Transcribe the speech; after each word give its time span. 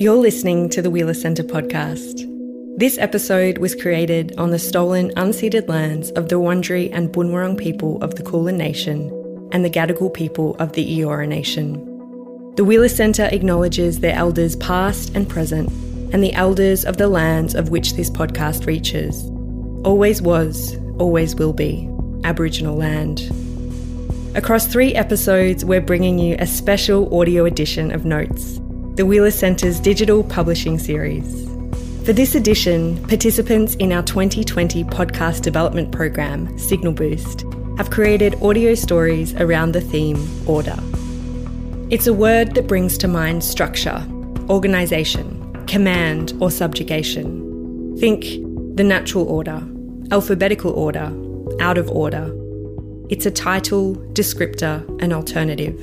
You're 0.00 0.14
listening 0.14 0.68
to 0.68 0.80
the 0.80 0.90
Wheeler 0.90 1.12
Centre 1.12 1.42
podcast. 1.42 2.24
This 2.78 2.98
episode 2.98 3.58
was 3.58 3.74
created 3.74 4.32
on 4.38 4.52
the 4.52 4.58
stolen, 4.60 5.10
unceded 5.16 5.68
lands 5.68 6.12
of 6.12 6.28
the 6.28 6.36
Wurundjeri 6.36 6.88
and 6.92 7.08
Boonwurrung 7.08 7.58
people 7.58 8.00
of 8.00 8.14
the 8.14 8.22
Kulin 8.22 8.56
Nation 8.56 9.10
and 9.50 9.64
the 9.64 9.70
Gadigal 9.70 10.14
people 10.14 10.54
of 10.60 10.74
the 10.74 11.00
Eora 11.00 11.26
Nation. 11.26 11.74
The 12.54 12.62
Wheeler 12.62 12.88
Centre 12.88 13.28
acknowledges 13.32 13.98
their 13.98 14.14
elders 14.14 14.54
past 14.54 15.16
and 15.16 15.28
present 15.28 15.68
and 16.12 16.22
the 16.22 16.32
elders 16.34 16.84
of 16.84 16.96
the 16.96 17.08
lands 17.08 17.56
of 17.56 17.70
which 17.70 17.94
this 17.94 18.08
podcast 18.08 18.66
reaches. 18.66 19.24
Always 19.84 20.22
was, 20.22 20.76
always 21.00 21.34
will 21.34 21.52
be 21.52 21.90
Aboriginal 22.22 22.76
land. 22.76 23.22
Across 24.36 24.68
three 24.68 24.94
episodes, 24.94 25.64
we're 25.64 25.80
bringing 25.80 26.20
you 26.20 26.36
a 26.38 26.46
special 26.46 27.12
audio 27.18 27.46
edition 27.46 27.90
of 27.90 28.04
Notes 28.04 28.60
the 28.98 29.06
Wheeler 29.06 29.30
Centre's 29.30 29.78
digital 29.78 30.24
publishing 30.24 30.76
series. 30.76 31.48
For 32.04 32.12
this 32.12 32.34
edition, 32.34 33.00
participants 33.06 33.76
in 33.76 33.92
our 33.92 34.02
2020 34.02 34.82
podcast 34.82 35.42
development 35.42 35.92
program, 35.92 36.58
Signal 36.58 36.94
Boost, 36.94 37.44
have 37.76 37.90
created 37.90 38.34
audio 38.42 38.74
stories 38.74 39.34
around 39.34 39.70
the 39.70 39.80
theme 39.80 40.18
order. 40.48 40.76
It's 41.90 42.08
a 42.08 42.12
word 42.12 42.56
that 42.56 42.66
brings 42.66 42.98
to 42.98 43.06
mind 43.06 43.44
structure, 43.44 44.04
organisation, 44.50 45.64
command, 45.66 46.32
or 46.40 46.50
subjugation. 46.50 47.96
Think 47.98 48.24
the 48.76 48.82
natural 48.82 49.28
order, 49.28 49.62
alphabetical 50.10 50.72
order, 50.72 51.12
out 51.60 51.78
of 51.78 51.88
order. 51.88 52.34
It's 53.10 53.26
a 53.26 53.30
title, 53.30 53.94
descriptor, 54.14 54.84
and 55.00 55.12
alternative. 55.12 55.80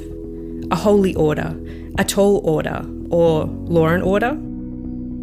A 0.69 0.75
holy 0.75 1.15
order, 1.15 1.55
a 1.97 2.03
tall 2.03 2.41
order, 2.43 2.85
or 3.09 3.45
law 3.45 3.87
and 3.87 4.03
order. 4.03 4.37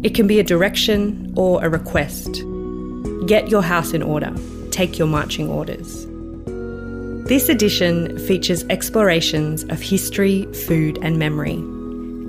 It 0.03 0.15
can 0.15 0.27
be 0.27 0.39
a 0.39 0.43
direction 0.43 1.33
or 1.37 1.63
a 1.63 1.69
request. 1.69 2.43
Get 3.25 3.49
your 3.49 3.61
house 3.61 3.93
in 3.93 4.03
order, 4.03 4.33
take 4.71 4.97
your 4.97 5.07
marching 5.07 5.49
orders. 5.49 6.05
This 7.27 7.47
edition 7.47 8.17
features 8.27 8.65
explorations 8.69 9.63
of 9.63 9.81
history, 9.81 10.45
food, 10.67 10.99
and 11.01 11.17
memory. 11.17 11.53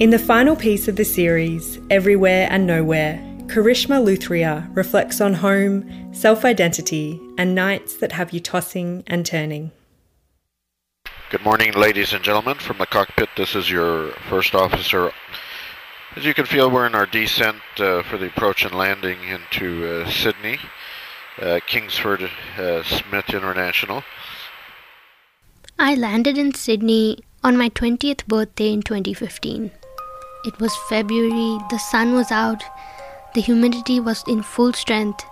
In 0.01 0.11
the 0.11 0.19
final 0.19 0.55
piece 0.55 0.87
of 0.87 0.97
the 0.97 1.05
series, 1.05 1.81
Everywhere 1.91 2.47
and 2.51 2.67
Nowhere, 2.67 3.19
Karishma 3.47 4.03
Luthria 4.03 4.69
reflects 4.77 5.21
on 5.21 5.35
home, 5.35 6.15
self 6.15 6.45
identity, 6.45 7.21
and 7.39 7.55
nights 7.55 7.97
that 7.97 8.13
have 8.13 8.33
you 8.33 8.41
tossing 8.41 9.03
and 9.07 9.27
turning. 9.27 9.73
Good 11.35 11.45
morning, 11.45 11.73
ladies 11.73 12.13
and 12.13 12.23
gentlemen. 12.23 12.59
From 12.59 12.79
the 12.79 12.87
cockpit, 12.87 13.29
this 13.37 13.57
is 13.57 13.69
your 13.69 14.13
first 14.31 14.55
officer 14.55 15.11
as 16.15 16.25
you 16.25 16.33
can 16.33 16.47
feel, 16.47 16.71
we're 16.71 16.87
in 16.87 16.95
our 16.95 17.07
descent 17.07 17.57
uh, 17.79 18.05
for 18.05 18.19
the 18.19 18.27
approach 18.27 18.65
and 18.65 18.73
landing 18.73 19.19
into 19.25 19.85
uh, 19.85 20.09
Sydney, 20.09 20.61
uh, 21.43 21.59
Kingsford 21.67 22.31
uh, 22.57 22.85
Smith 22.85 23.31
International. 23.31 24.05
I 25.77 25.97
landed 25.97 26.39
in 26.39 26.55
Sydney 26.55 27.19
on 27.43 27.57
my 27.57 27.69
20th 27.69 28.25
birthday 28.29 28.73
in 28.73 28.83
2015. 28.83 29.73
It 30.45 30.61
was 30.61 30.73
February, 30.89 31.59
the 31.69 31.79
sun 31.79 32.15
was 32.15 32.31
out, 32.31 32.63
the 33.35 33.41
humidity 33.41 33.99
was 33.99 34.23
in 34.29 34.45
full 34.45 34.73
strength, 34.73 35.25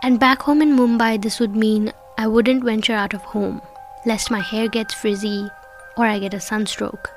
and 0.00 0.20
back 0.20 0.42
home 0.42 0.62
in 0.62 0.76
Mumbai, 0.76 1.20
this 1.20 1.40
would 1.40 1.56
mean 1.56 1.92
I 2.16 2.28
wouldn't 2.28 2.62
venture 2.62 2.94
out 2.94 3.14
of 3.14 3.22
home, 3.22 3.60
lest 4.06 4.30
my 4.30 4.40
hair 4.40 4.68
gets 4.68 4.94
frizzy 4.94 5.48
or 5.96 6.06
I 6.06 6.18
get 6.18 6.34
a 6.34 6.40
sunstroke. 6.40 7.10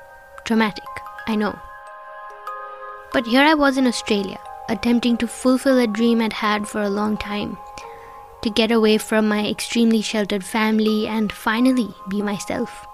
Dramatic, 0.44 0.84
I 1.26 1.36
know. 1.36 1.58
But 3.12 3.26
here 3.26 3.42
I 3.42 3.54
was 3.54 3.76
in 3.76 3.86
Australia, 3.86 4.38
attempting 4.68 5.16
to 5.18 5.26
fulfill 5.26 5.78
a 5.78 5.86
dream 5.86 6.20
I'd 6.20 6.32
had 6.32 6.66
for 6.66 6.82
a 6.82 6.88
long 6.90 7.16
time 7.16 7.56
to 8.42 8.50
get 8.50 8.72
away 8.72 8.98
from 8.98 9.28
my 9.28 9.46
extremely 9.46 10.02
sheltered 10.02 10.44
family 10.44 11.06
and 11.06 11.30
finally 11.30 11.88
be 12.08 12.20
myself. 12.20 12.86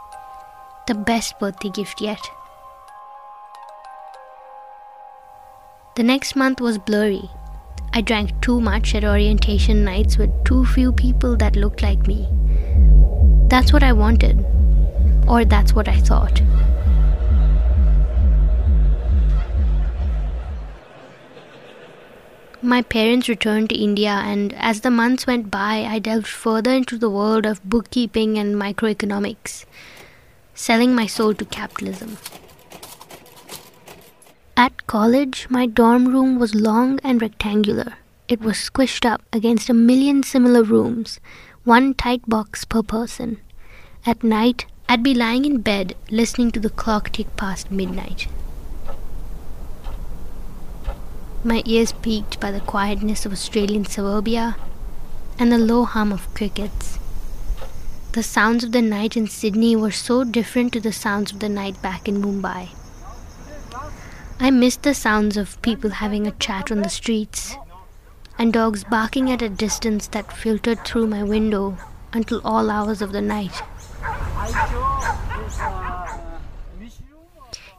The 0.87 0.95
best 0.95 1.39
birthday 1.39 1.71
gift 1.71 2.01
yet. 2.01 2.21
The 5.97 6.03
next 6.03 6.37
month 6.37 6.61
was 6.61 6.79
blurry. 6.79 7.31
I 7.95 8.03
drank 8.03 8.41
too 8.43 8.61
much 8.61 8.95
at 8.95 9.05
orientation 9.05 9.85
nights 9.85 10.19
with 10.19 10.31
too 10.45 10.65
few 10.67 10.93
people 10.93 11.37
that 11.39 11.57
looked 11.57 11.83
like 11.83 12.07
me. 12.07 12.29
That's 13.49 13.73
what 13.73 13.83
I 13.83 13.93
wanted, 13.93 14.45
or 15.27 15.45
that's 15.45 15.73
what 15.73 15.89
I 15.89 16.01
thought. 16.01 16.43
My 22.61 22.83
parents 22.83 23.29
returned 23.29 23.71
to 23.71 23.77
India, 23.77 24.11
and 24.11 24.53
as 24.55 24.83
the 24.83 24.91
months 24.91 25.27
went 25.27 25.51
by, 25.51 25.87
I 25.89 25.99
delved 25.99 26.27
further 26.27 26.73
into 26.73 26.99
the 26.99 27.09
world 27.09 27.47
of 27.47 27.63
bookkeeping 27.65 28.37
and 28.37 28.57
microeconomics, 28.57 29.65
selling 30.55 30.95
my 30.95 31.07
soul 31.07 31.35
to 31.35 31.45
capitalism. 31.45 32.19
At 34.57 34.87
college, 34.89 35.47
my 35.49 35.67
dorm 35.67 36.09
room 36.09 36.39
was 36.39 36.55
long 36.55 36.99
and 37.05 37.23
rectangular. 37.23 37.95
It 38.29 38.41
was 38.41 38.57
squished 38.57 39.07
up 39.07 39.23
against 39.33 39.71
a 39.71 39.75
million 39.75 40.23
similar 40.23 40.63
rooms, 40.63 41.21
one 41.69 41.93
tight 41.93 42.27
box 42.27 42.65
per 42.65 42.83
person. 42.83 43.37
At 44.07 44.25
night, 44.25 44.65
I'd 44.89 45.03
be 45.03 45.13
lying 45.13 45.45
in 45.45 45.61
bed 45.61 45.95
listening 46.11 46.51
to 46.53 46.61
the 46.61 46.71
clock 46.71 47.13
tick 47.13 47.37
past 47.37 47.71
midnight. 47.71 48.27
my 51.45 51.63
ears 51.67 51.93
piqued 52.03 52.41
by 52.41 52.51
the 52.51 52.61
quietness 52.71 53.25
of 53.25 53.33
Australian 53.33 53.85
suburbia 53.85 54.57
and 55.39 55.53
the 55.53 55.59
low 55.59 55.85
hum 55.85 56.11
of 56.13 56.33
crickets. 56.35 56.99
The 58.13 58.23
sounds 58.23 58.65
of 58.65 58.73
the 58.73 58.83
night 58.83 59.17
in 59.17 59.29
Sydney 59.29 59.77
were 59.77 59.93
so 59.93 60.25
different 60.25 60.73
to 60.73 60.81
the 60.81 60.93
sounds 60.93 61.33
of 61.33 61.39
the 61.39 61.49
night 61.49 61.81
back 61.81 62.09
in 62.09 62.21
Mumbai. 62.21 62.71
I 64.41 64.51
missed 64.51 64.83
the 64.83 64.95
sounds 64.95 65.37
of 65.37 65.63
people 65.63 65.91
having 66.03 66.27
a 66.27 66.33
chat 66.33 66.73
on 66.73 66.83
the 66.83 66.97
streets 66.99 67.57
and 68.39 68.53
dogs 68.53 68.85
barking 68.85 69.31
at 69.31 69.43
a 69.43 69.49
distance 69.49 70.07
that 70.09 70.33
filtered 70.33 70.85
through 70.85 71.07
my 71.07 71.23
window 71.23 71.77
until 72.13 72.41
all 72.45 72.71
hours 72.71 73.03
of 73.03 73.13
the 73.13 73.21
night. 73.21 73.63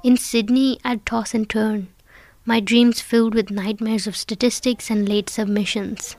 In 0.03 0.17
Sydney, 0.17 0.79
I'd 0.83 1.05
toss 1.05 1.33
and 1.33 1.49
turn 1.49 1.87
my 2.49 2.59
dreams 2.59 2.99
filled 2.99 3.35
with 3.35 3.51
nightmares 3.51 4.07
of 4.07 4.17
statistics 4.17 4.89
and 4.89 5.07
late 5.07 5.29
submissions. 5.29 6.15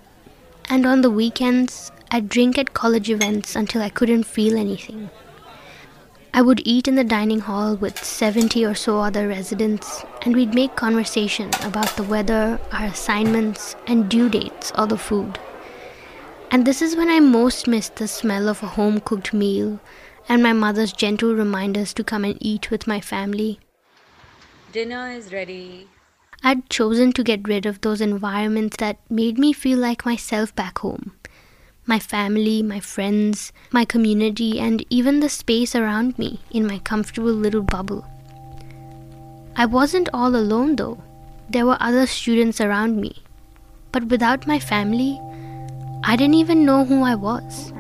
And 0.69 0.87
on 0.87 1.01
the 1.01 1.11
weekends, 1.11 1.91
I'd 2.13 2.29
drink 2.29 2.57
at 2.57 2.73
college 2.73 3.11
events 3.11 3.57
until 3.57 3.83
I 3.83 3.89
couldn't 3.89 4.25
feel 4.25 4.57
anything. 4.57 5.11
I 6.33 6.43
would 6.43 6.63
eat 6.65 6.87
in 6.87 6.95
the 6.95 7.05
dining 7.05 7.41
hall 7.41 7.75
with 7.77 8.03
70 8.05 8.65
or 8.65 8.75
so 8.75 9.01
other 9.01 9.27
residents, 9.27 10.05
and 10.23 10.35
we'd 10.35 10.55
make 10.55 10.77
conversation 10.77 11.51
about 11.63 11.97
the 11.97 12.05
weather, 12.05 12.61
our 12.73 12.87
assignments, 12.87 13.75
and 13.87 14.09
due 14.09 14.29
dates 14.29 14.71
or 14.79 14.87
the 14.87 14.97
food. 14.97 15.39
And 16.53 16.65
this 16.65 16.83
is 16.83 16.97
when 16.97 17.09
I 17.09 17.21
most 17.21 17.67
missed 17.67 17.97
the 17.97 18.09
smell 18.09 18.49
of 18.49 18.63
a 18.63 18.67
home 18.67 19.01
cooked 19.01 19.33
meal 19.33 19.81
and 20.29 20.43
my 20.43 20.53
mother's 20.53 20.93
gentle 20.93 21.35
reminders 21.35 21.93
to 21.95 22.05
come 22.05 22.25
and 22.25 22.37
eat 22.41 22.71
with 22.71 22.87
my 22.87 23.01
family. 23.01 23.59
Dinner 24.73 25.11
is 25.11 25.33
ready. 25.33 25.89
I'd 26.43 26.71
chosen 26.71 27.13
to 27.15 27.25
get 27.25 27.49
rid 27.49 27.67
of 27.67 27.81
those 27.81 28.01
environments 28.01 28.77
that 28.79 28.99
made 29.11 29.39
me 29.39 29.53
feel 29.53 29.79
like 29.79 30.07
myself 30.07 30.55
back 30.55 30.79
home. 30.79 31.13
My 31.91 31.99
family, 31.99 32.63
my 32.63 32.79
friends, 32.79 33.53
my 33.73 33.85
community, 33.85 34.61
and 34.61 34.85
even 34.91 35.19
the 35.19 35.29
space 35.29 35.75
around 35.75 36.17
me 36.21 36.39
in 36.53 36.65
my 36.65 36.79
comfortable 36.79 37.33
little 37.33 37.63
bubble. 37.63 38.05
I 39.57 39.67
wasn't 39.67 40.09
all 40.15 40.37
alone 40.37 40.77
though. 40.77 41.03
There 41.49 41.67
were 41.67 41.77
other 41.81 42.07
students 42.07 42.61
around 42.61 43.01
me. 43.01 43.25
But 43.91 44.05
without 44.05 44.47
my 44.47 44.61
family, 44.61 45.19
I 46.05 46.15
didn't 46.15 46.35
even 46.35 46.65
know 46.65 46.85
who 46.85 47.03
I 47.03 47.17
was. 47.17 47.73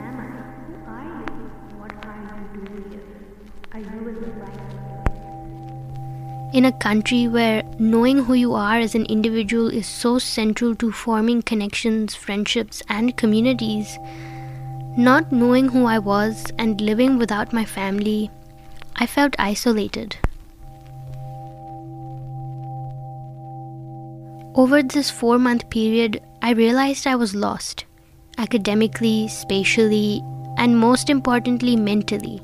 In 6.52 6.64
a 6.64 6.72
country 6.72 7.28
where 7.28 7.62
knowing 7.78 8.24
who 8.24 8.34
you 8.34 8.54
are 8.54 8.78
as 8.78 8.94
an 8.94 9.06
individual 9.06 9.68
is 9.68 9.86
so 9.86 10.18
central 10.18 10.74
to 10.76 10.90
forming 10.90 11.42
connections, 11.42 12.14
friendships, 12.14 12.82
and 12.88 13.16
communities, 13.16 13.98
not 14.96 15.30
knowing 15.30 15.68
who 15.68 15.84
I 15.86 15.98
was 15.98 16.46
and 16.58 16.80
living 16.80 17.18
without 17.18 17.52
my 17.52 17.64
family, 17.64 18.30
I 18.96 19.06
felt 19.06 19.36
isolated. 19.38 20.16
Over 24.56 24.82
this 24.82 25.10
four 25.10 25.38
month 25.38 25.70
period, 25.70 26.20
I 26.42 26.52
realized 26.52 27.06
I 27.06 27.14
was 27.14 27.34
lost 27.34 27.84
academically, 28.38 29.28
spatially, 29.28 30.22
and 30.56 30.78
most 30.78 31.08
importantly, 31.08 31.76
mentally. 31.76 32.40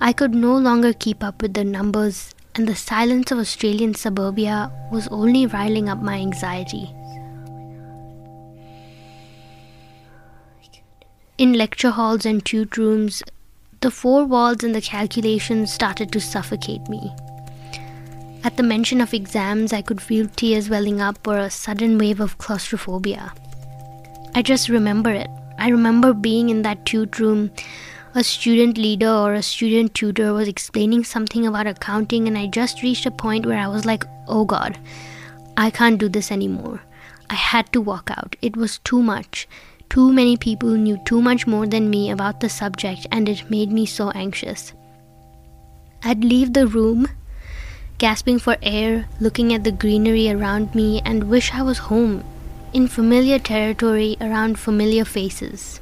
I 0.00 0.12
could 0.12 0.34
no 0.34 0.56
longer 0.58 0.92
keep 0.92 1.22
up 1.24 1.40
with 1.40 1.54
the 1.54 1.64
numbers 1.64 2.34
and 2.54 2.68
the 2.68 2.76
silence 2.76 3.30
of 3.30 3.38
Australian 3.38 3.94
suburbia 3.94 4.70
was 4.90 5.08
only 5.08 5.46
riling 5.46 5.88
up 5.88 6.02
my 6.02 6.16
anxiety. 6.16 6.94
In 11.38 11.54
lecture 11.54 11.90
halls 11.90 12.26
and 12.26 12.44
tute 12.44 12.76
rooms, 12.76 13.22
the 13.80 13.90
four 13.90 14.24
walls 14.24 14.62
and 14.62 14.74
the 14.74 14.80
calculations 14.80 15.72
started 15.72 16.12
to 16.12 16.20
suffocate 16.20 16.88
me. 16.88 17.10
At 18.44 18.56
the 18.56 18.62
mention 18.62 19.00
of 19.00 19.14
exams, 19.14 19.72
I 19.72 19.82
could 19.82 20.00
feel 20.00 20.28
tears 20.28 20.68
welling 20.68 21.00
up 21.00 21.26
or 21.26 21.38
a 21.38 21.50
sudden 21.50 21.96
wave 21.96 22.20
of 22.20 22.38
claustrophobia. 22.38 23.32
I 24.34 24.42
just 24.42 24.68
remember 24.68 25.10
it. 25.10 25.28
I 25.58 25.68
remember 25.68 26.12
being 26.12 26.48
in 26.48 26.62
that 26.62 26.84
tute 26.86 27.18
room. 27.18 27.50
A 28.14 28.22
student 28.22 28.76
leader 28.76 29.08
or 29.08 29.32
a 29.32 29.42
student 29.42 29.94
tutor 29.94 30.34
was 30.34 30.46
explaining 30.46 31.02
something 31.02 31.46
about 31.46 31.66
accounting, 31.66 32.28
and 32.28 32.36
I 32.36 32.46
just 32.46 32.82
reached 32.82 33.06
a 33.06 33.10
point 33.10 33.46
where 33.46 33.58
I 33.58 33.68
was 33.68 33.86
like, 33.86 34.04
oh 34.28 34.44
god, 34.44 34.78
I 35.56 35.70
can't 35.70 35.98
do 35.98 36.10
this 36.10 36.30
anymore. 36.30 36.82
I 37.30 37.36
had 37.36 37.72
to 37.72 37.80
walk 37.80 38.10
out. 38.10 38.36
It 38.42 38.54
was 38.54 38.80
too 38.80 39.02
much. 39.02 39.48
Too 39.88 40.12
many 40.12 40.36
people 40.36 40.70
knew 40.70 40.98
too 41.06 41.22
much 41.22 41.46
more 41.46 41.66
than 41.66 41.88
me 41.88 42.10
about 42.10 42.40
the 42.40 42.50
subject, 42.50 43.06
and 43.10 43.30
it 43.30 43.50
made 43.50 43.72
me 43.72 43.86
so 43.86 44.10
anxious. 44.10 44.74
I'd 46.04 46.22
leave 46.22 46.52
the 46.52 46.66
room, 46.66 47.08
gasping 47.96 48.38
for 48.38 48.58
air, 48.60 49.08
looking 49.20 49.54
at 49.54 49.64
the 49.64 49.72
greenery 49.72 50.30
around 50.30 50.74
me, 50.74 51.00
and 51.06 51.30
wish 51.30 51.54
I 51.54 51.62
was 51.62 51.78
home, 51.78 52.24
in 52.74 52.88
familiar 52.88 53.38
territory 53.38 54.18
around 54.20 54.58
familiar 54.58 55.06
faces. 55.06 55.80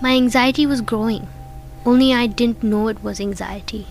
My 0.00 0.12
anxiety 0.14 0.66
was 0.66 0.80
growing, 0.80 1.28
only 1.86 2.12
I 2.12 2.26
didn't 2.26 2.62
know 2.62 2.88
it 2.88 3.02
was 3.02 3.20
anxiety. 3.20 3.86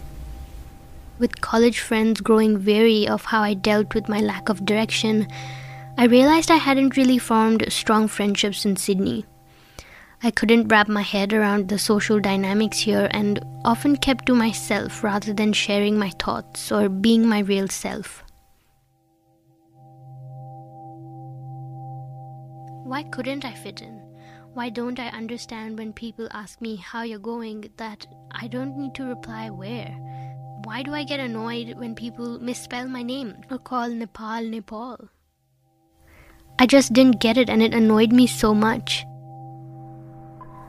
With 1.18 1.42
college 1.42 1.80
friends 1.80 2.22
growing 2.22 2.66
weary 2.66 3.08
of 3.08 3.26
how 3.26 3.42
I 3.42 3.54
dealt 3.54 3.96
with 3.96 4.10
my 4.10 4.20
lack 4.20 4.50
of 4.50 4.66
direction, 4.66 5.28
I 5.98 6.06
realized 6.06 6.52
I 6.52 6.58
hadn't 6.58 6.98
really 6.98 7.18
formed 7.18 7.66
strong 7.72 8.08
friendships 8.08 8.66
in 8.66 8.76
Sydney. 8.76 9.26
I 10.22 10.32
couldn't 10.32 10.70
wrap 10.70 10.88
my 10.88 11.02
head 11.02 11.34
around 11.34 11.70
the 11.70 11.78
social 11.80 12.20
dynamics 12.20 12.80
here 12.80 13.08
and 13.12 13.44
often 13.64 13.96
kept 13.98 14.26
to 14.28 14.34
myself 14.34 15.04
rather 15.04 15.34
than 15.34 15.54
sharing 15.54 15.98
my 15.98 16.10
thoughts 16.12 16.72
or 16.72 16.90
being 16.90 17.28
my 17.28 17.40
real 17.40 17.68
self. 17.68 18.24
Why 22.86 23.04
couldn't 23.04 23.46
I 23.46 23.54
fit 23.54 23.82
in? 23.82 24.03
Why 24.54 24.70
don't 24.70 25.00
I 25.00 25.08
understand 25.08 25.80
when 25.80 25.94
people 25.94 26.28
ask 26.30 26.62
me 26.62 26.76
how 26.76 27.02
you're 27.02 27.18
going 27.18 27.72
that 27.78 28.06
I 28.32 28.48
don't 28.48 28.78
need 28.78 28.94
to 28.96 29.04
reply 29.04 29.50
where? 29.50 29.90
Why 30.66 30.84
do 30.84 30.94
I 30.94 31.04
get 31.04 31.20
annoyed 31.20 31.74
when 31.80 31.96
people 31.96 32.40
misspell 32.40 32.88
my 32.88 33.02
name 33.02 33.34
or 33.50 33.58
call 33.58 33.90
Nepal 33.90 34.44
Nepal? 34.44 35.10
I 36.60 36.68
just 36.68 36.94
didn't 36.94 37.20
get 37.20 37.40
it 37.40 37.50
and 37.50 37.64
it 37.64 37.74
annoyed 37.74 38.14
me 38.14 38.28
so 38.28 38.54
much. 38.54 39.04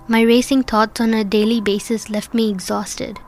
My 0.08 0.22
racing 0.22 0.62
thoughts 0.62 1.02
on 1.02 1.12
a 1.12 1.22
daily 1.22 1.60
basis 1.60 2.08
left 2.08 2.32
me 2.32 2.48
exhausted. 2.48 3.18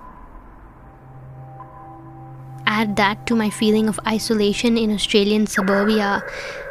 Add 2.66 2.96
that 2.96 3.26
to 3.26 3.36
my 3.36 3.50
feeling 3.50 3.88
of 3.88 4.00
isolation 4.06 4.78
in 4.78 4.90
Australian 4.90 5.46
suburbia 5.46 6.24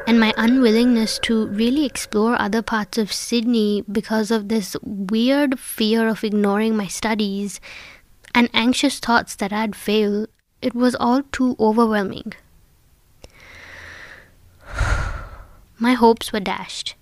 and 0.07 0.19
my 0.19 0.33
unwillingness 0.37 1.17
to 1.19 1.47
really 1.47 1.85
explore 1.85 2.39
other 2.39 2.61
parts 2.61 2.97
of 2.97 3.11
Sydney 3.11 3.83
because 3.91 4.29
of 4.29 4.49
this 4.49 4.75
weird 4.83 5.59
fear 5.59 6.07
of 6.07 6.23
ignoring 6.23 6.77
my 6.77 6.87
studies 6.87 7.59
and 8.33 8.49
anxious 8.53 8.99
thoughts 8.99 9.35
that 9.37 9.51
I'd 9.51 9.75
fail, 9.75 10.27
it 10.61 10.75
was 10.75 10.95
all 10.95 11.23
too 11.31 11.55
overwhelming. 11.59 12.33
my 15.79 15.93
hopes 15.93 16.31
were 16.31 16.39
dashed 16.39 16.95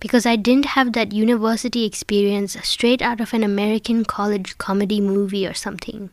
because 0.00 0.26
I 0.26 0.36
didn't 0.36 0.66
have 0.66 0.92
that 0.92 1.12
university 1.12 1.84
experience 1.84 2.56
straight 2.62 3.02
out 3.02 3.20
of 3.20 3.34
an 3.34 3.44
American 3.44 4.04
college 4.04 4.58
comedy 4.58 5.00
movie 5.00 5.46
or 5.46 5.54
something. 5.54 6.10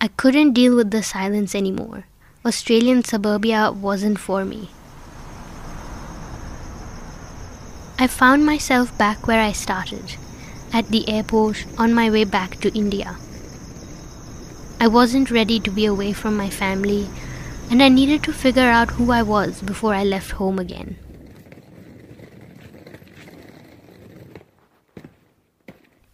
I 0.00 0.08
couldn't 0.08 0.52
deal 0.52 0.76
with 0.76 0.90
the 0.90 1.02
silence 1.02 1.54
anymore. 1.54 2.04
Australian 2.44 3.04
suburbia 3.04 3.72
wasn't 3.72 4.18
for 4.18 4.44
me. 4.44 4.68
I 7.96 8.08
found 8.08 8.44
myself 8.44 8.96
back 8.98 9.28
where 9.28 9.40
I 9.40 9.52
started, 9.52 10.16
at 10.72 10.88
the 10.88 11.08
airport 11.08 11.64
on 11.78 11.94
my 11.94 12.10
way 12.10 12.24
back 12.24 12.60
to 12.60 12.76
India. 12.76 13.16
I 14.80 14.88
wasn't 14.88 15.30
ready 15.30 15.60
to 15.60 15.70
be 15.70 15.86
away 15.86 16.12
from 16.12 16.36
my 16.36 16.50
family, 16.50 17.08
and 17.70 17.80
I 17.80 17.88
needed 17.88 18.24
to 18.24 18.32
figure 18.32 18.68
out 18.68 18.90
who 18.90 19.12
I 19.12 19.22
was 19.22 19.62
before 19.62 19.94
I 19.94 20.02
left 20.02 20.32
home 20.32 20.58
again. 20.58 20.96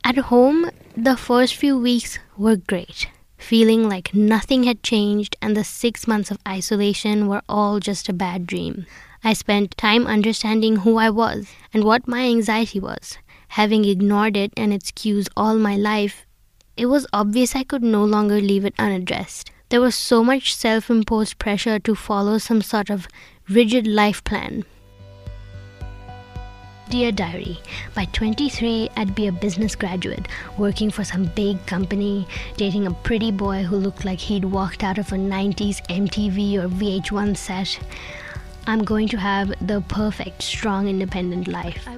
At 0.04 0.18
home, 0.18 0.70
the 0.96 1.16
first 1.16 1.54
few 1.54 1.78
weeks 1.78 2.18
were 2.36 2.56
great, 2.56 3.08
feeling 3.38 3.88
like 3.88 4.12
nothing 4.12 4.64
had 4.64 4.82
changed 4.82 5.34
and 5.40 5.56
the 5.56 5.64
six 5.64 6.06
months 6.06 6.30
of 6.30 6.38
isolation 6.46 7.26
were 7.26 7.42
all 7.48 7.80
just 7.80 8.08
a 8.10 8.12
bad 8.12 8.46
dream. 8.46 8.86
I 9.22 9.32
spent 9.34 9.76
time 9.76 10.06
understanding 10.06 10.76
who 10.76 10.96
I 10.96 11.10
was 11.10 11.48
and 11.74 11.84
what 11.84 12.08
my 12.08 12.22
anxiety 12.22 12.80
was. 12.80 13.18
Having 13.48 13.84
ignored 13.84 14.36
it 14.36 14.52
and 14.56 14.72
its 14.72 14.90
cues 14.90 15.28
all 15.36 15.56
my 15.56 15.76
life, 15.76 16.26
it 16.76 16.86
was 16.86 17.06
obvious 17.12 17.54
I 17.54 17.64
could 17.64 17.82
no 17.82 18.04
longer 18.04 18.40
leave 18.40 18.64
it 18.64 18.74
unaddressed. 18.78 19.50
There 19.68 19.80
was 19.80 19.94
so 19.94 20.24
much 20.24 20.54
self 20.54 20.90
imposed 20.90 21.38
pressure 21.38 21.78
to 21.80 21.94
follow 21.94 22.38
some 22.38 22.62
sort 22.62 22.90
of 22.90 23.06
rigid 23.48 23.86
life 23.86 24.24
plan 24.24 24.64
Dear 26.90 27.12
Diary, 27.12 27.60
by 27.94 28.06
23, 28.06 28.90
I'd 28.96 29.14
be 29.14 29.28
a 29.28 29.32
business 29.32 29.76
graduate, 29.76 30.26
working 30.58 30.90
for 30.90 31.04
some 31.04 31.26
big 31.36 31.64
company, 31.64 32.26
dating 32.56 32.88
a 32.88 32.90
pretty 32.90 33.30
boy 33.30 33.62
who 33.62 33.76
looked 33.76 34.04
like 34.04 34.18
he'd 34.18 34.44
walked 34.44 34.82
out 34.82 34.98
of 34.98 35.12
a 35.12 35.14
90s 35.14 35.86
MTV 35.86 36.56
or 36.56 36.68
VH1 36.68 37.36
set. 37.36 37.78
I'm 38.70 38.84
going 38.84 39.08
to 39.08 39.16
have 39.16 39.52
the 39.66 39.80
perfect, 39.80 40.42
strong, 40.42 40.86
independent 40.86 41.48
life. 41.48 41.88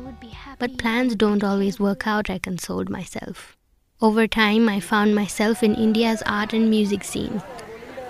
But 0.59 0.79
plans 0.79 1.15
don't 1.15 1.45
always 1.45 1.79
work 1.79 2.07
out, 2.07 2.31
I 2.31 2.39
consoled 2.39 2.89
myself. 2.89 3.59
Over 4.01 4.27
time, 4.27 4.71
I 4.71 4.81
found 4.81 5.15
myself 5.15 5.63
in 5.63 5.75
India's 5.75 6.23
art 6.25 6.55
and 6.55 6.71
music 6.71 7.05
scene. 7.05 7.43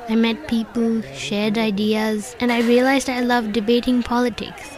I 0.08 0.14
met 0.14 0.46
people, 0.46 1.02
shared 1.12 1.58
ideas, 1.58 2.37
and 2.38 2.52
I 2.52 2.60
realized 2.60 3.10
I 3.10 3.18
loved 3.18 3.52
debating 3.52 4.00
politics. 4.00 4.70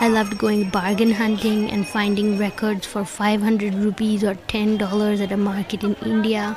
I 0.00 0.08
loved 0.08 0.36
going 0.36 0.70
bargain 0.70 1.12
hunting 1.12 1.70
and 1.70 1.86
finding 1.86 2.38
records 2.38 2.86
for 2.86 3.04
500 3.04 3.72
rupees 3.74 4.24
or 4.24 4.34
$10 4.34 5.20
at 5.20 5.30
a 5.30 5.36
market 5.36 5.84
in 5.84 5.94
India. 6.02 6.56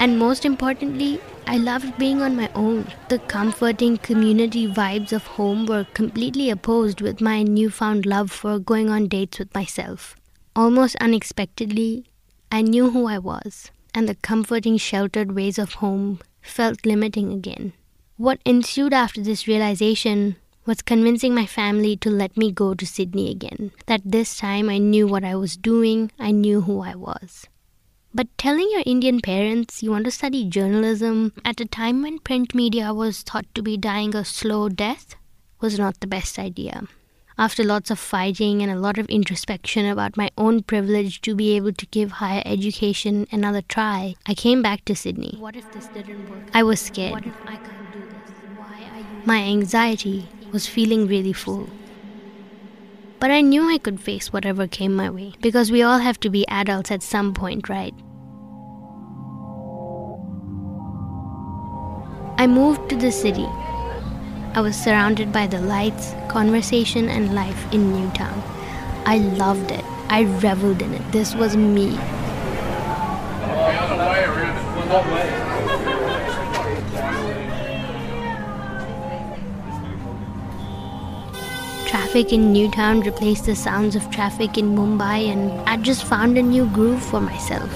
And 0.00 0.18
most 0.18 0.44
importantly, 0.44 1.20
I 1.46 1.58
loved 1.58 1.98
being 1.98 2.22
on 2.22 2.36
my 2.36 2.50
own. 2.54 2.86
The 3.08 3.18
comforting 3.18 3.98
community 3.98 4.66
vibes 4.66 5.12
of 5.12 5.26
home 5.26 5.66
were 5.66 5.86
completely 5.92 6.50
opposed 6.50 7.00
with 7.00 7.20
my 7.20 7.42
newfound 7.42 8.06
love 8.06 8.30
for 8.30 8.58
going 8.58 8.88
on 8.88 9.08
dates 9.08 9.38
with 9.38 9.54
myself. 9.54 10.16
Almost 10.56 10.96
unexpectedly, 10.96 12.06
I 12.50 12.62
knew 12.62 12.90
who 12.90 13.06
I 13.06 13.18
was, 13.18 13.70
and 13.94 14.08
the 14.08 14.14
comforting, 14.14 14.76
sheltered 14.76 15.32
ways 15.32 15.58
of 15.58 15.74
home 15.74 16.20
felt 16.40 16.86
limiting 16.86 17.32
again. 17.32 17.72
What 18.16 18.40
ensued 18.44 18.92
after 18.92 19.20
this 19.22 19.46
realization 19.46 20.36
was 20.64 20.82
convincing 20.82 21.34
my 21.34 21.46
family 21.46 21.96
to 21.96 22.10
let 22.10 22.36
me 22.36 22.52
go 22.52 22.74
to 22.74 22.86
Sydney 22.86 23.30
again. 23.30 23.72
That 23.86 24.02
this 24.04 24.36
time 24.36 24.68
I 24.68 24.78
knew 24.78 25.06
what 25.06 25.24
I 25.24 25.34
was 25.34 25.56
doing, 25.56 26.12
I 26.18 26.30
knew 26.30 26.60
who 26.60 26.82
I 26.82 26.94
was. 26.94 27.46
But 28.14 28.28
telling 28.36 28.68
your 28.70 28.82
Indian 28.84 29.20
parents 29.20 29.82
you 29.82 29.90
want 29.90 30.04
to 30.04 30.10
study 30.10 30.44
journalism 30.44 31.32
at 31.46 31.62
a 31.62 31.64
time 31.64 32.02
when 32.02 32.18
print 32.18 32.54
media 32.54 32.92
was 32.92 33.22
thought 33.22 33.46
to 33.54 33.62
be 33.62 33.78
dying 33.78 34.14
a 34.14 34.22
slow 34.22 34.68
death 34.68 35.16
was 35.60 35.78
not 35.78 35.98
the 36.00 36.06
best 36.06 36.38
idea. 36.38 36.82
After 37.38 37.64
lots 37.64 37.90
of 37.90 37.98
fighting 37.98 38.60
and 38.62 38.70
a 38.70 38.78
lot 38.78 38.98
of 38.98 39.06
introspection 39.06 39.86
about 39.86 40.18
my 40.18 40.28
own 40.36 40.62
privilege 40.62 41.22
to 41.22 41.34
be 41.34 41.56
able 41.56 41.72
to 41.72 41.86
give 41.86 42.12
higher 42.12 42.42
education 42.44 43.26
another 43.32 43.62
try, 43.62 44.14
I 44.26 44.34
came 44.34 44.60
back 44.60 44.84
to 44.84 44.94
Sydney. 44.94 45.36
What 45.38 45.56
if 45.56 45.72
this 45.72 45.86
didn't 45.88 46.28
work? 46.28 46.50
I 46.52 46.62
was 46.62 46.80
scared. 46.80 47.12
What 47.12 47.26
if 47.26 47.34
I 47.46 47.56
can't 47.56 47.92
do 47.94 48.00
this? 48.00 48.36
Why 48.58 48.76
are 48.92 48.98
you? 48.98 49.22
My 49.24 49.38
anxiety 49.38 50.28
was 50.52 50.66
feeling 50.66 51.06
really 51.06 51.32
full. 51.32 51.70
But 53.22 53.30
I 53.30 53.40
knew 53.40 53.70
I 53.70 53.78
could 53.78 54.00
face 54.00 54.32
whatever 54.32 54.66
came 54.66 54.94
my 54.94 55.08
way 55.08 55.34
because 55.40 55.70
we 55.70 55.80
all 55.80 55.98
have 55.98 56.18
to 56.22 56.28
be 56.28 56.44
adults 56.48 56.90
at 56.90 57.04
some 57.04 57.34
point, 57.34 57.68
right? 57.68 57.94
I 62.36 62.48
moved 62.48 62.90
to 62.90 62.96
the 62.96 63.12
city. 63.12 63.46
I 64.54 64.60
was 64.60 64.74
surrounded 64.74 65.32
by 65.32 65.46
the 65.46 65.60
lights, 65.60 66.14
conversation, 66.28 67.08
and 67.08 67.32
life 67.32 67.72
in 67.72 67.92
Newtown. 67.92 68.42
I 69.06 69.18
loved 69.18 69.70
it. 69.70 69.84
I 70.08 70.24
reveled 70.42 70.82
in 70.82 70.92
it. 70.92 71.12
This 71.12 71.32
was 71.36 71.56
me. 71.56 71.96
Traffic 82.12 82.34
in 82.34 82.52
Newtown 82.52 83.00
replaced 83.00 83.46
the 83.46 83.56
sounds 83.56 83.96
of 83.96 84.10
traffic 84.10 84.58
in 84.58 84.76
Mumbai, 84.76 85.32
and 85.32 85.50
I 85.66 85.78
just 85.78 86.04
found 86.04 86.36
a 86.36 86.42
new 86.42 86.66
groove 86.66 87.02
for 87.02 87.22
myself. 87.22 87.72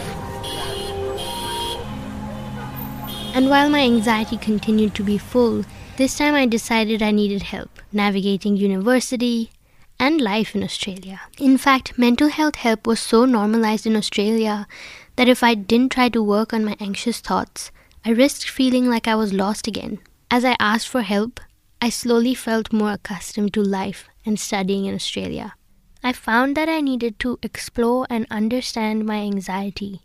And 3.34 3.48
while 3.48 3.70
my 3.70 3.80
anxiety 3.80 4.36
continued 4.36 4.94
to 4.96 5.02
be 5.02 5.16
full, 5.16 5.64
this 5.96 6.18
time 6.18 6.34
I 6.34 6.44
decided 6.44 7.00
I 7.00 7.12
needed 7.12 7.44
help 7.44 7.80
navigating 7.94 8.58
university 8.58 9.52
and 9.98 10.20
life 10.20 10.54
in 10.54 10.62
Australia. 10.62 11.22
In 11.38 11.56
fact, 11.56 11.96
mental 11.96 12.28
health 12.28 12.56
help 12.56 12.86
was 12.86 13.00
so 13.00 13.24
normalized 13.24 13.86
in 13.86 13.96
Australia 13.96 14.68
that 15.16 15.30
if 15.30 15.42
I 15.42 15.54
didn't 15.54 15.92
try 15.92 16.10
to 16.10 16.22
work 16.22 16.52
on 16.52 16.62
my 16.62 16.76
anxious 16.78 17.20
thoughts, 17.20 17.70
I 18.04 18.10
risked 18.10 18.50
feeling 18.50 18.90
like 18.90 19.08
I 19.08 19.14
was 19.14 19.32
lost 19.32 19.66
again. 19.66 19.98
As 20.30 20.44
I 20.44 20.56
asked 20.60 20.88
for 20.88 21.00
help, 21.00 21.40
I 21.80 21.88
slowly 21.88 22.34
felt 22.34 22.70
more 22.70 22.92
accustomed 22.92 23.54
to 23.54 23.62
life 23.62 24.10
and 24.26 24.38
studying 24.38 24.84
in 24.84 24.94
Australia. 24.94 25.54
I 26.02 26.12
found 26.12 26.56
that 26.56 26.68
I 26.68 26.80
needed 26.80 27.18
to 27.20 27.38
explore 27.42 28.06
and 28.10 28.26
understand 28.30 29.06
my 29.06 29.16
anxiety, 29.18 30.02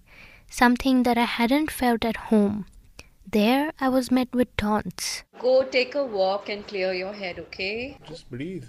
something 0.50 1.04
that 1.04 1.18
I 1.18 1.26
hadn't 1.26 1.72
felt 1.72 2.06
at 2.06 2.18
home. 2.32 2.66
There, 3.30 3.72
I 3.80 3.90
was 3.90 4.12
met 4.12 4.34
with 4.34 4.56
taunts. 4.58 5.24
Go 5.40 5.64
take 5.64 5.96
a 5.96 6.06
walk 6.06 6.50
and 6.50 6.68
clear 6.68 6.94
your 6.94 7.14
head, 7.14 7.40
okay? 7.40 7.98
Just 8.08 8.30
breathe. 8.30 8.66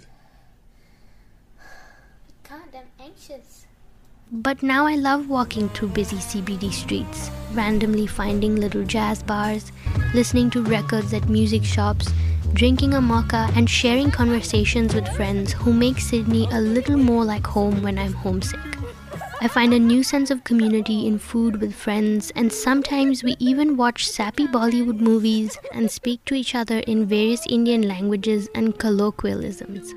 God, 2.49 2.75
I'm 2.75 3.05
anxious. 3.05 3.65
But 4.31 4.63
now 4.63 4.85
I 4.87 4.95
love 4.95 5.29
walking 5.29 5.69
through 5.69 5.89
busy 5.89 6.15
CBD 6.17 6.71
streets, 6.71 7.29
randomly 7.51 8.07
finding 8.07 8.55
little 8.55 8.83
jazz 8.83 9.21
bars, 9.21 9.71
listening 10.13 10.49
to 10.51 10.63
records 10.63 11.13
at 11.13 11.29
music 11.29 11.63
shops, 11.63 12.11
drinking 12.53 12.93
a 12.93 13.01
mocha, 13.01 13.49
and 13.55 13.67
sharing 13.67 14.11
conversations 14.11 14.93
with 14.93 15.07
friends 15.15 15.53
who 15.53 15.73
make 15.73 15.99
Sydney 15.99 16.47
a 16.51 16.61
little 16.61 16.97
more 16.97 17.25
like 17.25 17.47
home 17.47 17.81
when 17.81 17.97
I'm 17.97 18.13
homesick. 18.13 18.59
I 19.41 19.47
find 19.47 19.73
a 19.73 19.79
new 19.79 20.03
sense 20.03 20.29
of 20.29 20.43
community 20.43 21.07
in 21.07 21.17
food 21.17 21.59
with 21.59 21.73
friends, 21.73 22.31
and 22.35 22.53
sometimes 22.53 23.23
we 23.23 23.35
even 23.39 23.75
watch 23.75 24.07
sappy 24.07 24.47
Bollywood 24.47 24.99
movies 24.99 25.57
and 25.73 25.89
speak 25.89 26.23
to 26.25 26.35
each 26.35 26.53
other 26.53 26.79
in 26.79 27.07
various 27.07 27.45
Indian 27.49 27.81
languages 27.81 28.47
and 28.53 28.77
colloquialisms. 28.77 29.93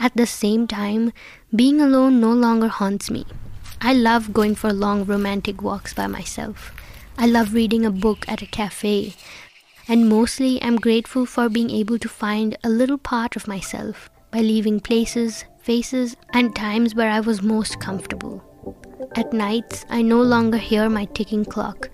At 0.00 0.16
the 0.16 0.26
same 0.26 0.66
time, 0.66 1.12
being 1.54 1.80
alone 1.80 2.18
no 2.18 2.32
longer 2.32 2.68
haunts 2.68 3.10
me. 3.10 3.26
I 3.82 3.92
love 3.92 4.32
going 4.32 4.54
for 4.54 4.72
long 4.72 5.04
romantic 5.04 5.62
walks 5.62 5.94
by 5.94 6.06
myself. 6.06 6.72
I 7.18 7.26
love 7.26 7.54
reading 7.54 7.84
a 7.84 7.90
book 7.90 8.24
at 8.28 8.42
a 8.42 8.46
cafe. 8.46 9.14
And 9.88 10.08
mostly, 10.08 10.62
I'm 10.62 10.76
grateful 10.76 11.26
for 11.26 11.48
being 11.48 11.70
able 11.70 11.98
to 11.98 12.08
find 12.08 12.56
a 12.62 12.68
little 12.68 12.98
part 12.98 13.36
of 13.36 13.48
myself 13.48 14.08
by 14.30 14.40
leaving 14.40 14.80
places, 14.80 15.44
faces, 15.62 16.16
and 16.32 16.54
times 16.54 16.94
where 16.94 17.10
I 17.10 17.20
was 17.20 17.42
most 17.42 17.80
comfortable. 17.80 18.44
At 19.16 19.32
nights, 19.32 19.84
I 19.90 20.02
no 20.02 20.22
longer 20.22 20.58
hear 20.58 20.88
my 20.88 21.06
ticking 21.06 21.44
clock. 21.44 21.90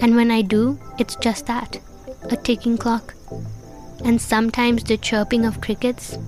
And 0.00 0.16
when 0.16 0.30
I 0.30 0.42
do, 0.42 0.78
it's 0.98 1.16
just 1.16 1.46
that 1.46 1.78
a 2.30 2.36
ticking 2.36 2.78
clock. 2.78 3.14
And 4.04 4.20
sometimes 4.20 4.84
the 4.84 4.96
chirping 4.96 5.44
of 5.44 5.60
crickets 5.60 6.18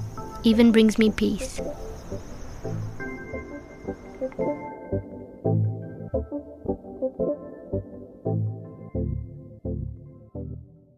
even 0.44 0.73
brings 0.73 0.99
me 0.99 1.11
peace. 1.11 1.61